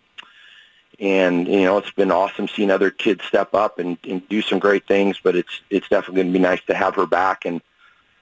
and 1.01 1.49
you 1.49 1.63
know 1.63 1.79
it's 1.79 1.91
been 1.91 2.13
awesome 2.13 2.47
seeing 2.47 2.71
other 2.71 2.91
kids 2.91 3.25
step 3.25 3.53
up 3.53 3.81
and, 3.81 3.99
and 4.09 4.27
do 4.29 4.41
some 4.43 4.59
great 4.59 4.87
things. 4.87 5.19
But 5.23 5.37
it's 5.37 5.61
it's 5.71 5.89
definitely 5.89 6.23
going 6.23 6.33
to 6.33 6.39
be 6.39 6.43
nice 6.43 6.63
to 6.67 6.75
have 6.75 6.95
her 6.97 7.07
back. 7.07 7.45
And 7.45 7.61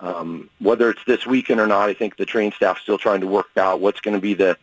um, 0.00 0.48
whether 0.58 0.90
it's 0.90 1.04
this 1.06 1.26
weekend 1.26 1.60
or 1.60 1.66
not, 1.66 1.88
I 1.88 1.94
think 1.94 2.16
the 2.16 2.26
train 2.26 2.52
staff's 2.52 2.82
still 2.82 2.98
trying 2.98 3.20
to 3.20 3.26
work 3.26 3.48
out 3.56 3.80
what's 3.80 4.00
going 4.00 4.14
to 4.14 4.20
be 4.20 4.34
the 4.34 4.56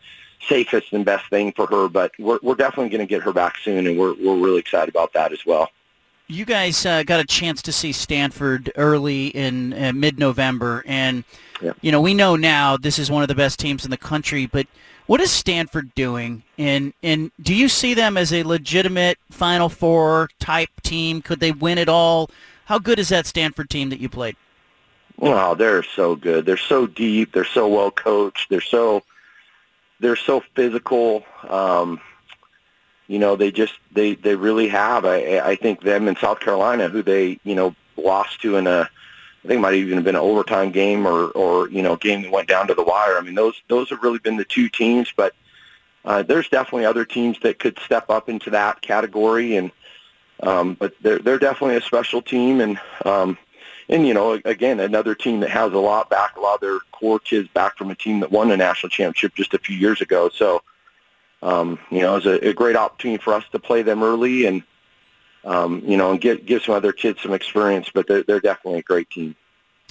safest 0.48 0.92
and 0.92 1.04
best 1.04 1.28
thing 1.30 1.52
for 1.52 1.66
her. 1.66 1.88
But 1.88 2.12
we're 2.18 2.38
we're 2.42 2.54
definitely 2.54 2.90
going 2.90 3.06
to 3.06 3.06
get 3.06 3.22
her 3.22 3.32
back 3.32 3.56
soon, 3.58 3.86
and 3.86 3.98
we're 3.98 4.14
we're 4.14 4.36
really 4.36 4.58
excited 4.58 4.88
about 4.88 5.12
that 5.12 5.32
as 5.32 5.44
well. 5.46 5.70
You 6.28 6.44
guys 6.44 6.86
uh, 6.86 7.02
got 7.02 7.18
a 7.18 7.24
chance 7.24 7.60
to 7.62 7.72
see 7.72 7.90
Stanford 7.90 8.70
early 8.76 9.28
in 9.28 9.72
uh, 9.72 9.92
mid-November, 9.92 10.84
and 10.86 11.24
yeah. 11.60 11.72
you 11.80 11.90
know 11.90 12.00
we 12.00 12.14
know 12.14 12.36
now 12.36 12.76
this 12.76 12.98
is 12.98 13.10
one 13.10 13.22
of 13.22 13.28
the 13.28 13.34
best 13.34 13.58
teams 13.58 13.84
in 13.84 13.90
the 13.90 13.96
country. 13.96 14.46
But 14.46 14.66
what 15.06 15.20
is 15.20 15.32
Stanford 15.32 15.92
doing? 15.96 16.44
And 16.56 16.92
and 17.02 17.32
do 17.42 17.54
you 17.54 17.68
see 17.68 17.94
them 17.94 18.16
as 18.16 18.32
a 18.32 18.44
legitimate 18.44 19.18
Final 19.30 19.68
Four 19.68 20.28
type 20.38 20.70
team? 20.82 21.20
Could 21.20 21.40
they 21.40 21.52
win 21.52 21.78
it 21.78 21.88
all? 21.88 22.30
How 22.66 22.78
good 22.78 23.00
is 23.00 23.08
that 23.08 23.26
Stanford 23.26 23.68
team 23.68 23.90
that 23.90 23.98
you 23.98 24.08
played? 24.08 24.36
Wow, 25.16 25.54
they're 25.54 25.82
so 25.82 26.14
good. 26.14 26.46
They're 26.46 26.56
so 26.56 26.86
deep. 26.86 27.32
They're 27.32 27.44
so 27.44 27.66
well 27.66 27.90
coached. 27.90 28.48
They're 28.48 28.60
so 28.60 29.02
they're 30.00 30.16
so 30.16 30.42
physical. 30.54 31.24
Um, 31.48 32.00
you 33.06 33.18
know, 33.18 33.36
they 33.36 33.50
just 33.50 33.74
they 33.92 34.14
they 34.14 34.34
really 34.34 34.68
have. 34.68 35.04
I 35.04 35.40
I 35.40 35.56
think 35.56 35.82
them 35.82 36.08
in 36.08 36.16
South 36.16 36.40
Carolina, 36.40 36.88
who 36.88 37.02
they 37.02 37.38
you 37.44 37.54
know 37.54 37.74
lost 37.96 38.40
to 38.42 38.56
in 38.56 38.66
a 38.66 38.90
I 39.42 39.48
think 39.48 39.58
it 39.58 39.62
might 39.62 39.74
even 39.74 39.88
have 39.88 39.92
even 39.92 40.04
been 40.04 40.14
an 40.16 40.20
overtime 40.20 40.70
game 40.70 41.06
or 41.06 41.28
or 41.28 41.68
you 41.70 41.82
know 41.82 41.96
game 41.96 42.22
that 42.22 42.30
went 42.30 42.48
down 42.48 42.66
to 42.68 42.74
the 42.74 42.82
wire. 42.82 43.16
I 43.18 43.22
mean 43.22 43.34
those 43.34 43.60
those 43.68 43.90
have 43.90 44.02
really 44.02 44.18
been 44.18 44.36
the 44.36 44.44
two 44.44 44.68
teams, 44.68 45.12
but 45.16 45.34
uh, 46.04 46.22
there's 46.22 46.48
definitely 46.48 46.86
other 46.86 47.04
teams 47.04 47.38
that 47.40 47.58
could 47.58 47.78
step 47.80 48.10
up 48.10 48.28
into 48.28 48.50
that 48.50 48.80
category, 48.80 49.56
and 49.56 49.70
um, 50.42 50.74
but 50.74 50.94
they're 51.00 51.18
they're 51.18 51.38
definitely 51.38 51.76
a 51.76 51.82
special 51.82 52.22
team, 52.22 52.60
and 52.60 52.78
um, 53.04 53.38
and 53.90 54.08
you 54.08 54.14
know 54.14 54.40
again 54.46 54.80
another 54.80 55.14
team 55.14 55.40
that 55.40 55.50
has 55.50 55.72
a 55.72 55.78
lot 55.78 56.08
back, 56.08 56.36
a 56.36 56.40
lot 56.40 56.54
of 56.54 56.60
their 56.62 56.78
core 56.92 57.18
kids 57.18 57.48
back 57.52 57.76
from 57.76 57.90
a 57.90 57.94
team 57.94 58.20
that 58.20 58.32
won 58.32 58.50
a 58.50 58.56
national 58.56 58.88
championship 58.88 59.34
just 59.34 59.52
a 59.52 59.58
few 59.58 59.76
years 59.76 60.00
ago. 60.00 60.30
So 60.30 60.62
um, 61.42 61.78
you 61.90 62.00
know 62.00 62.16
it's 62.16 62.26
a, 62.26 62.48
a 62.48 62.54
great 62.54 62.76
opportunity 62.76 63.22
for 63.22 63.34
us 63.34 63.44
to 63.52 63.58
play 63.58 63.82
them 63.82 64.02
early 64.02 64.46
and 64.46 64.62
um, 65.44 65.82
you 65.86 65.96
know, 65.96 66.10
and 66.10 66.20
get 66.20 66.46
give 66.46 66.62
some 66.62 66.74
other 66.74 66.92
kids 66.92 67.20
some 67.22 67.32
experience. 67.32 67.90
But 67.92 68.06
they're 68.06 68.22
they're 68.22 68.40
definitely 68.40 68.80
a 68.80 68.82
great 68.82 69.10
team. 69.10 69.36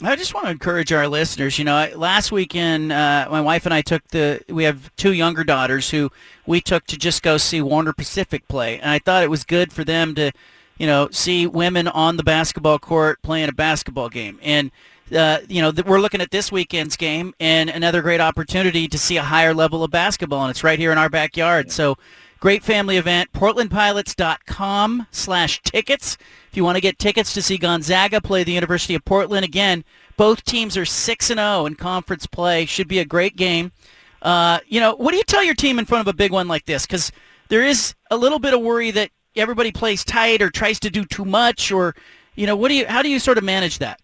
I 0.01 0.15
just 0.15 0.33
want 0.33 0.45
to 0.45 0.51
encourage 0.51 0.93
our 0.93 1.07
listeners. 1.07 1.59
You 1.59 1.65
know, 1.65 1.89
last 1.95 2.31
weekend, 2.31 2.91
uh, 2.91 3.27
my 3.29 3.41
wife 3.41 3.65
and 3.65 3.73
I 3.73 3.81
took 3.81 4.07
the. 4.09 4.41
We 4.47 4.63
have 4.63 4.95
two 4.95 5.13
younger 5.13 5.43
daughters 5.43 5.89
who 5.89 6.11
we 6.45 6.61
took 6.61 6.85
to 6.87 6.97
just 6.97 7.23
go 7.23 7.37
see 7.37 7.61
Warner 7.61 7.93
Pacific 7.93 8.47
play, 8.47 8.79
and 8.79 8.89
I 8.89 8.99
thought 8.99 9.23
it 9.23 9.29
was 9.29 9.43
good 9.43 9.73
for 9.73 9.83
them 9.83 10.15
to, 10.15 10.31
you 10.79 10.87
know, 10.87 11.09
see 11.11 11.45
women 11.45 11.87
on 11.87 12.17
the 12.17 12.23
basketball 12.23 12.79
court 12.79 13.21
playing 13.21 13.49
a 13.49 13.53
basketball 13.53 14.09
game. 14.09 14.39
And 14.41 14.71
uh, 15.15 15.39
you 15.47 15.61
know, 15.61 15.71
we're 15.85 15.99
looking 15.99 16.21
at 16.21 16.31
this 16.31 16.51
weekend's 16.51 16.95
game 16.95 17.33
and 17.39 17.69
another 17.69 18.01
great 18.01 18.21
opportunity 18.21 18.87
to 18.87 18.97
see 18.97 19.17
a 19.17 19.23
higher 19.23 19.53
level 19.53 19.83
of 19.83 19.91
basketball, 19.91 20.43
and 20.43 20.51
it's 20.51 20.63
right 20.63 20.79
here 20.79 20.91
in 20.91 20.97
our 20.97 21.09
backyard. 21.09 21.71
So 21.71 21.97
Great 22.39 22.63
family 22.63 22.95
event, 22.95 23.33
portlandpilots.com 23.33 25.07
slash 25.11 25.61
tickets. 25.61 26.17
If 26.49 26.55
you 26.55 26.63
want 26.63 26.77
to 26.77 26.81
get 26.81 26.97
tickets 26.97 27.33
to 27.33 27.41
see 27.41 27.57
Gonzaga 27.57 28.21
play 28.21 28.45
the 28.45 28.53
University 28.53 28.95
of 28.95 29.03
Portland, 29.03 29.43
again, 29.43 29.83
both 30.15 30.45
teams 30.45 30.77
are 30.77 30.83
6-0 30.83 31.67
in 31.67 31.75
conference 31.75 32.27
play. 32.27 32.65
Should 32.65 32.87
be 32.87 32.99
a 32.99 33.05
great 33.05 33.35
game. 33.35 33.73
Uh, 34.21 34.59
you 34.67 34.79
know, 34.79 34.95
what 34.95 35.11
do 35.11 35.17
you 35.17 35.23
tell 35.23 35.43
your 35.43 35.53
team 35.53 35.79
in 35.79 35.85
front 35.85 36.07
of 36.07 36.13
a 36.13 36.15
big 36.15 36.31
one 36.31 36.47
like 36.47 36.65
this? 36.65 36.85
Because 36.85 37.11
there 37.49 37.63
is 37.63 37.93
a 38.09 38.15
little 38.15 38.39
bit 38.39 38.53
of 38.53 38.61
worry 38.61 38.91
that 38.91 39.11
everybody 39.35 39.71
plays 39.71 40.03
tight 40.03 40.41
or 40.41 40.49
tries 40.49 40.79
to 40.81 40.89
do 40.89 41.05
too 41.05 41.25
much 41.25 41.71
or, 41.71 41.95
you 42.35 42.47
know, 42.47 42.55
what 42.55 42.69
do 42.69 42.75
you, 42.75 42.85
how 42.87 43.01
do 43.01 43.09
you 43.09 43.19
sort 43.19 43.37
of 43.37 43.43
manage 43.43 43.79
that? 43.79 44.01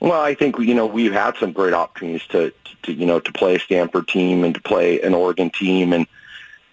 Well, 0.00 0.20
I 0.20 0.34
think 0.34 0.58
you 0.58 0.74
know 0.74 0.86
we've 0.86 1.12
had 1.12 1.36
some 1.36 1.52
great 1.52 1.74
opportunities 1.74 2.26
to, 2.28 2.54
to 2.84 2.92
you 2.94 3.04
know 3.04 3.20
to 3.20 3.32
play 3.32 3.56
a 3.56 3.58
Stanford 3.58 4.08
team 4.08 4.44
and 4.44 4.54
to 4.54 4.60
play 4.62 4.98
an 5.02 5.12
Oregon 5.12 5.50
team, 5.50 5.92
and 5.92 6.06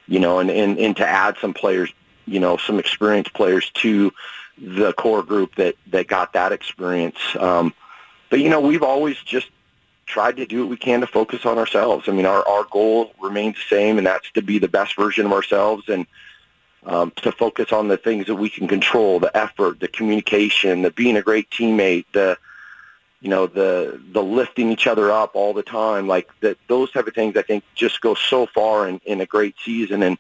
you 0.08 0.20
know, 0.20 0.40
and, 0.40 0.50
and, 0.50 0.80
and 0.80 0.96
to 0.98 1.08
add 1.08 1.38
some 1.40 1.54
players, 1.54 1.92
you 2.26 2.40
know, 2.40 2.58
some 2.58 2.80
experienced 2.80 3.34
players 3.34 3.70
to 3.76 4.12
the 4.58 4.94
core 4.94 5.22
group 5.22 5.56
that, 5.56 5.76
that 5.88 6.08
got 6.08 6.34
that 6.34 6.52
experience. 6.52 7.18
Um, 7.38 7.74
but, 8.30 8.40
you 8.40 8.50
know, 8.50 8.60
we've 8.60 8.84
always 8.84 9.18
just 9.18 9.50
tried 10.06 10.38
to 10.38 10.46
do 10.46 10.62
what 10.62 10.70
we 10.70 10.78
can 10.78 11.02
to 11.02 11.08
focus 11.08 11.46
on 11.46 11.58
ourselves. 11.58 12.08
I 12.08 12.14
mean, 12.14 12.26
our, 12.26 12.48
our 12.48 12.64
goal 12.72 13.14
remains 13.22 13.56
the 13.56 13.76
same, 13.76 13.98
and 13.98 14.08
that's 14.08 14.32
to 14.32 14.42
be 14.42 14.58
the 14.58 14.68
best 14.68 14.96
version 14.96 15.26
of 15.26 15.34
ourselves 15.34 15.90
and 15.90 16.08
um, 16.88 17.12
to 17.18 17.32
focus 17.32 17.72
on 17.72 17.90
the 17.90 17.98
things 17.98 18.26
that 18.28 18.36
we 18.36 18.50
can 18.50 18.68
control, 18.68 19.20
the 19.20 19.36
effort, 19.36 19.80
the 19.80 19.90
communication, 19.90 20.82
the 20.82 20.92
being 20.92 21.18
a 21.18 21.22
great 21.22 21.50
teammate, 21.52 22.06
the, 22.14 22.38
you 23.20 23.30
know 23.30 23.48
the 23.48 24.00
the 24.12 24.24
lifting 24.24 24.72
each 24.72 24.88
other 24.88 25.12
up 25.12 25.36
all 25.36 25.54
the 25.54 25.64
time. 25.64 26.08
Like 26.08 26.30
that 26.42 26.58
those 26.68 26.92
type 26.92 27.08
of 27.08 27.16
things 27.16 27.36
i 27.36 27.42
think 27.42 27.64
just 27.76 28.00
go 28.02 28.14
so 28.14 28.46
far 28.46 28.88
in 28.88 29.00
in 29.06 29.22
a 29.22 29.26
great 29.26 29.56
season. 29.64 30.04
And 30.04 30.18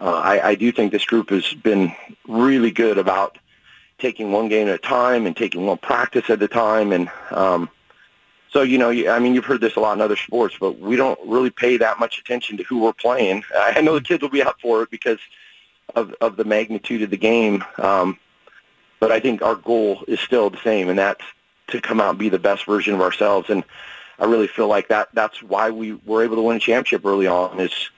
uh, 0.00 0.14
I, 0.14 0.48
I 0.48 0.54
do 0.54 0.72
think 0.72 0.90
this 0.90 1.04
group 1.04 1.30
has 1.30 1.52
been 1.52 1.94
really 2.26 2.70
good 2.70 2.98
about 2.98 3.38
taking 3.98 4.32
one 4.32 4.48
game 4.48 4.68
at 4.68 4.74
a 4.74 4.78
time 4.78 5.26
and 5.26 5.36
taking 5.36 5.66
one 5.66 5.78
practice 5.78 6.28
at 6.28 6.42
a 6.42 6.48
time. 6.48 6.92
And 6.92 7.10
um 7.30 7.68
so 8.50 8.62
you 8.62 8.78
know 8.78 8.90
i 8.90 9.18
mean 9.18 9.34
you've 9.34 9.44
heard 9.44 9.60
this 9.60 9.76
a 9.76 9.80
lot 9.80 9.94
in 9.94 10.00
other 10.00 10.16
sports 10.16 10.56
but 10.60 10.78
we 10.78 10.94
don't 10.94 11.18
really 11.26 11.50
pay 11.50 11.76
that 11.76 11.98
much 11.98 12.20
attention 12.20 12.56
to 12.56 12.64
who 12.64 12.80
we're 12.80 12.92
playing. 12.92 13.44
I 13.54 13.80
know 13.82 13.94
the 13.94 14.04
kids 14.04 14.22
will 14.22 14.30
be 14.30 14.42
up 14.42 14.60
for 14.60 14.82
it 14.82 14.90
because 14.90 15.18
of 15.94 16.14
of 16.20 16.36
the 16.36 16.44
magnitude 16.44 17.02
of 17.02 17.10
the 17.10 17.16
game 17.16 17.64
um 17.78 18.18
but 19.00 19.12
i 19.12 19.20
think 19.20 19.42
our 19.42 19.54
goal 19.54 20.04
is 20.08 20.20
still 20.20 20.50
the 20.50 20.58
same 20.58 20.88
and 20.88 20.98
that's 20.98 21.24
to 21.68 21.80
come 21.80 22.00
out 22.00 22.10
and 22.10 22.18
be 22.18 22.28
the 22.28 22.38
best 22.38 22.64
version 22.64 22.94
of 22.94 23.00
ourselves. 23.00 23.50
And 23.50 23.64
I 24.18 24.24
really 24.24 24.46
feel 24.46 24.68
like 24.68 24.88
that 24.88 25.08
that's 25.12 25.42
why 25.42 25.70
we 25.70 25.92
were 26.04 26.22
able 26.22 26.36
to 26.36 26.42
win 26.42 26.56
a 26.56 26.60
championship 26.60 27.04
early 27.04 27.26
on 27.26 27.60
is 27.60 27.90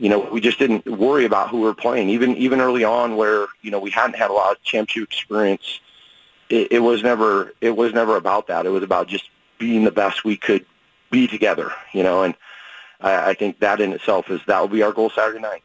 you 0.00 0.08
know, 0.08 0.20
we 0.20 0.40
just 0.40 0.60
didn't 0.60 0.86
worry 0.86 1.24
about 1.24 1.48
who 1.48 1.56
we 1.56 1.64
were 1.64 1.74
playing. 1.74 2.08
Even 2.08 2.36
even 2.36 2.60
early 2.60 2.84
on 2.84 3.16
where, 3.16 3.48
you 3.62 3.70
know, 3.72 3.80
we 3.80 3.90
hadn't 3.90 4.14
had 4.14 4.30
a 4.30 4.32
lot 4.32 4.52
of 4.52 4.62
championship 4.62 5.10
experience, 5.10 5.80
it, 6.48 6.70
it 6.70 6.78
was 6.78 7.02
never 7.02 7.52
it 7.60 7.76
was 7.76 7.92
never 7.92 8.16
about 8.16 8.46
that. 8.46 8.64
It 8.64 8.68
was 8.68 8.84
about 8.84 9.08
just 9.08 9.28
being 9.58 9.82
the 9.82 9.90
best 9.90 10.24
we 10.24 10.36
could 10.36 10.64
be 11.10 11.26
together, 11.26 11.72
you 11.92 12.04
know, 12.04 12.22
and 12.22 12.34
I, 13.00 13.30
I 13.30 13.34
think 13.34 13.58
that 13.58 13.80
in 13.80 13.92
itself 13.92 14.30
is 14.30 14.40
that 14.46 14.60
will 14.60 14.68
be 14.68 14.82
our 14.82 14.92
goal 14.92 15.10
Saturday 15.10 15.40
night. 15.40 15.64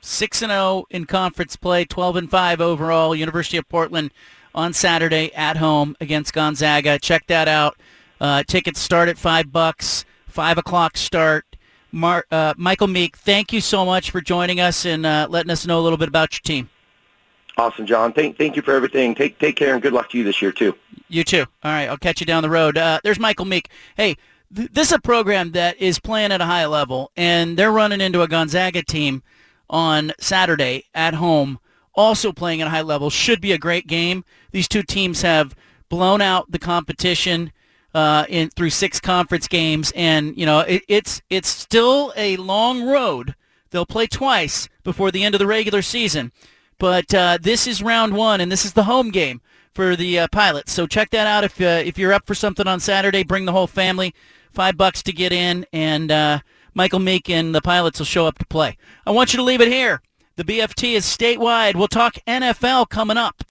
Six 0.00 0.42
and 0.42 0.50
zero 0.50 0.60
oh 0.60 0.86
in 0.90 1.06
conference 1.06 1.56
play, 1.56 1.84
twelve 1.84 2.16
and 2.16 2.30
five 2.30 2.60
overall. 2.60 3.14
University 3.14 3.56
of 3.56 3.68
Portland 3.68 4.12
on 4.54 4.72
Saturday 4.72 5.32
at 5.34 5.56
home 5.56 5.96
against 6.00 6.32
Gonzaga. 6.32 6.98
Check 6.98 7.26
that 7.26 7.48
out. 7.48 7.76
Uh, 8.20 8.42
tickets 8.42 8.80
start 8.80 9.08
at 9.08 9.18
five 9.18 9.52
bucks. 9.52 10.04
Five 10.26 10.58
o'clock 10.58 10.96
start. 10.96 11.44
Mar- 11.90 12.26
uh, 12.30 12.54
Michael 12.56 12.86
Meek, 12.86 13.16
thank 13.16 13.52
you 13.52 13.60
so 13.60 13.84
much 13.84 14.10
for 14.10 14.20
joining 14.20 14.60
us 14.60 14.84
and 14.84 15.06
uh, 15.06 15.26
letting 15.30 15.50
us 15.50 15.66
know 15.66 15.80
a 15.80 15.82
little 15.82 15.96
bit 15.96 16.08
about 16.08 16.34
your 16.34 16.40
team. 16.40 16.68
Awesome, 17.56 17.86
John. 17.86 18.12
Thank, 18.12 18.36
thank 18.36 18.56
you 18.56 18.62
for 18.62 18.72
everything. 18.72 19.14
Take 19.14 19.38
take 19.38 19.56
care 19.56 19.72
and 19.72 19.82
good 19.82 19.92
luck 19.92 20.10
to 20.10 20.18
you 20.18 20.24
this 20.24 20.40
year 20.40 20.52
too. 20.52 20.76
You 21.08 21.24
too. 21.24 21.44
All 21.64 21.72
right, 21.72 21.88
I'll 21.88 21.96
catch 21.96 22.20
you 22.20 22.26
down 22.26 22.42
the 22.42 22.50
road. 22.50 22.78
Uh, 22.78 23.00
there's 23.02 23.18
Michael 23.18 23.46
Meek. 23.46 23.68
Hey, 23.96 24.16
th- 24.54 24.70
this 24.72 24.88
is 24.88 24.94
a 24.94 25.00
program 25.00 25.52
that 25.52 25.76
is 25.78 25.98
playing 25.98 26.30
at 26.30 26.40
a 26.40 26.44
high 26.44 26.66
level, 26.66 27.10
and 27.16 27.56
they're 27.56 27.72
running 27.72 28.00
into 28.00 28.22
a 28.22 28.28
Gonzaga 28.28 28.82
team 28.82 29.22
on 29.70 30.12
Saturday 30.18 30.84
at 30.94 31.14
home 31.14 31.58
also 31.98 32.32
playing 32.32 32.60
at 32.62 32.68
a 32.68 32.70
high 32.70 32.80
level. 32.82 33.10
Should 33.10 33.40
be 33.40 33.52
a 33.52 33.58
great 33.58 33.86
game. 33.86 34.24
These 34.52 34.68
two 34.68 34.84
teams 34.84 35.22
have 35.22 35.54
blown 35.88 36.22
out 36.22 36.50
the 36.50 36.58
competition 36.58 37.52
uh, 37.92 38.24
in 38.28 38.50
through 38.50 38.70
six 38.70 39.00
conference 39.00 39.48
games, 39.48 39.92
and 39.96 40.36
you 40.38 40.46
know 40.46 40.60
it, 40.60 40.82
it's 40.88 41.20
it's 41.28 41.48
still 41.48 42.12
a 42.16 42.36
long 42.36 42.86
road. 42.86 43.34
They'll 43.70 43.84
play 43.84 44.06
twice 44.06 44.68
before 44.84 45.10
the 45.10 45.24
end 45.24 45.34
of 45.34 45.40
the 45.40 45.46
regular 45.46 45.82
season, 45.82 46.32
but 46.78 47.12
uh, 47.12 47.38
this 47.40 47.66
is 47.66 47.82
round 47.82 48.14
one, 48.14 48.40
and 48.40 48.50
this 48.50 48.64
is 48.64 48.72
the 48.72 48.84
home 48.84 49.10
game 49.10 49.40
for 49.74 49.96
the 49.96 50.20
uh, 50.20 50.28
Pilots. 50.30 50.72
So 50.72 50.86
check 50.86 51.10
that 51.10 51.26
out 51.26 51.44
if 51.44 51.60
uh, 51.60 51.82
if 51.84 51.98
you're 51.98 52.12
up 52.12 52.26
for 52.26 52.34
something 52.34 52.66
on 52.66 52.78
Saturday. 52.80 53.24
Bring 53.24 53.44
the 53.44 53.52
whole 53.52 53.66
family. 53.66 54.14
Five 54.52 54.76
bucks 54.76 55.02
to 55.02 55.12
get 55.12 55.32
in, 55.32 55.66
and 55.72 56.10
uh, 56.10 56.40
Michael 56.78 57.00
Meek 57.00 57.28
and 57.28 57.52
the 57.52 57.60
Pilots 57.60 57.98
will 57.98 58.06
show 58.06 58.28
up 58.28 58.38
to 58.38 58.46
play. 58.46 58.76
I 59.04 59.10
want 59.10 59.32
you 59.32 59.36
to 59.38 59.42
leave 59.42 59.60
it 59.60 59.66
here. 59.66 60.00
The 60.36 60.44
BFT 60.44 60.92
is 60.92 61.04
statewide. 61.04 61.74
We'll 61.74 61.88
talk 61.88 62.14
NFL 62.24 62.88
coming 62.88 63.16
up. 63.16 63.42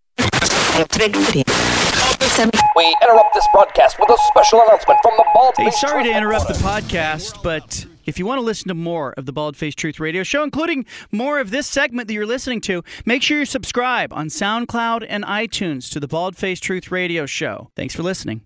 We 2.77 2.95
interrupt 3.01 3.33
this 3.33 3.45
broadcast 3.51 3.99
with 3.99 4.09
a 4.09 4.17
special 4.29 4.61
announcement 4.61 4.99
from 5.03 5.11
the 5.17 5.25
Bald 5.33 5.55
Hey, 5.57 5.71
sorry 5.71 6.05
to 6.05 6.15
interrupt 6.15 6.47
the 6.47 6.53
podcast, 6.53 7.43
but 7.43 7.85
if 8.05 8.17
you 8.17 8.25
want 8.25 8.39
to 8.39 8.43
listen 8.45 8.69
to 8.69 8.73
more 8.73 9.13
of 9.17 9.25
the 9.25 9.33
Bald 9.33 9.57
Face 9.57 9.75
Truth 9.75 9.99
Radio 9.99 10.23
Show, 10.23 10.41
including 10.41 10.85
more 11.11 11.41
of 11.41 11.49
this 11.51 11.67
segment 11.67 12.07
that 12.07 12.13
you're 12.13 12.25
listening 12.25 12.61
to, 12.61 12.81
make 13.05 13.21
sure 13.21 13.39
you 13.39 13.45
subscribe 13.45 14.13
on 14.13 14.27
SoundCloud 14.27 15.05
and 15.09 15.25
iTunes 15.25 15.91
to 15.91 15.99
the 15.99 16.07
Bald 16.07 16.37
Face 16.37 16.61
Truth 16.61 16.91
Radio 16.91 17.25
Show. 17.25 17.71
Thanks 17.75 17.93
for 17.93 18.03
listening. 18.03 18.39